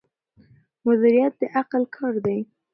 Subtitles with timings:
[0.85, 2.39] مدیریت د عقل کار دی.